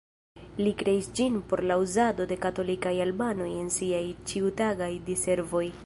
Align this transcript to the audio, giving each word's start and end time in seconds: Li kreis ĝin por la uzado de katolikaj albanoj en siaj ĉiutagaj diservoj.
Li 0.59 0.71
kreis 0.79 1.09
ĝin 1.19 1.35
por 1.51 1.63
la 1.71 1.77
uzado 1.83 2.27
de 2.33 2.39
katolikaj 2.47 2.95
albanoj 3.07 3.51
en 3.65 3.71
siaj 3.79 4.05
ĉiutagaj 4.33 4.91
diservoj. 5.13 5.65